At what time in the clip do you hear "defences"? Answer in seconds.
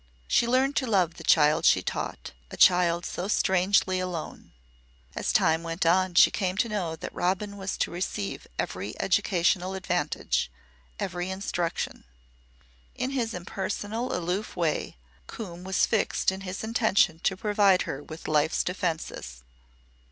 18.63-19.43